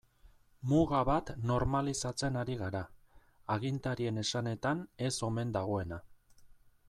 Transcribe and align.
Muga 0.69 1.01
bat 1.09 1.27
normalizatzen 1.51 2.39
ari 2.43 2.55
gara, 2.63 2.81
agintarien 3.57 4.19
esanetan 4.23 4.83
ez 5.09 5.13
omen 5.31 5.53
dagoena. 5.59 6.01